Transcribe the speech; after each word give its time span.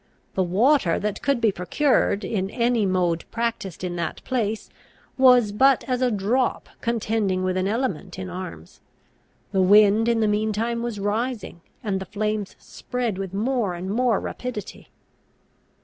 The 0.33 0.41
water 0.41 0.97
that 0.97 1.21
could 1.21 1.39
be 1.39 1.51
procured, 1.51 2.23
in 2.25 2.49
any 2.49 2.87
mode 2.87 3.23
practised 3.29 3.83
in 3.83 3.97
that 3.97 4.23
place, 4.23 4.67
was 5.15 5.51
but 5.51 5.83
as 5.87 6.01
a 6.01 6.09
drop 6.09 6.67
contending 6.81 7.43
with 7.43 7.55
an 7.55 7.67
element 7.67 8.17
in 8.17 8.27
arms. 8.27 8.81
The 9.51 9.61
wind 9.61 10.09
in 10.09 10.19
the 10.19 10.27
mean 10.27 10.53
time 10.53 10.81
was 10.81 10.99
rising, 10.99 11.61
and 11.83 11.99
the 11.99 12.05
flames 12.07 12.55
spread 12.57 13.19
with 13.19 13.31
more 13.31 13.75
and 13.75 13.91
more 13.91 14.19
rapidity. 14.19 14.89